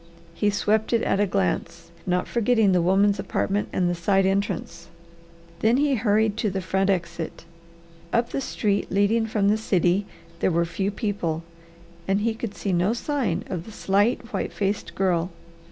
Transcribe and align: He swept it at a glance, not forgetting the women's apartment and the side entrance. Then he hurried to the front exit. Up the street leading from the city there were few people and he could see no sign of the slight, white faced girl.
He 0.33 0.49
swept 0.49 0.93
it 0.93 1.03
at 1.03 1.19
a 1.19 1.27
glance, 1.27 1.91
not 2.07 2.27
forgetting 2.27 2.71
the 2.71 2.81
women's 2.81 3.19
apartment 3.19 3.69
and 3.71 3.87
the 3.87 3.93
side 3.93 4.25
entrance. 4.25 4.87
Then 5.59 5.77
he 5.77 5.93
hurried 5.93 6.37
to 6.37 6.49
the 6.49 6.59
front 6.59 6.89
exit. 6.89 7.45
Up 8.11 8.31
the 8.31 8.41
street 8.41 8.91
leading 8.91 9.27
from 9.27 9.47
the 9.49 9.57
city 9.57 10.07
there 10.39 10.49
were 10.49 10.65
few 10.65 10.89
people 10.89 11.43
and 12.07 12.21
he 12.21 12.33
could 12.33 12.55
see 12.55 12.73
no 12.73 12.93
sign 12.93 13.43
of 13.47 13.65
the 13.65 13.71
slight, 13.71 14.33
white 14.33 14.51
faced 14.51 14.95
girl. 14.95 15.29